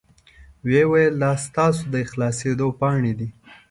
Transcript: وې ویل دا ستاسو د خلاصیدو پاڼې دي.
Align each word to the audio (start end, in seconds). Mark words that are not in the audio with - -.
وې 0.67 0.83
ویل 0.91 1.15
دا 1.23 1.31
ستاسو 1.45 1.83
د 1.93 1.95
خلاصیدو 2.11 2.67
پاڼې 2.79 3.13
دي. 3.19 3.27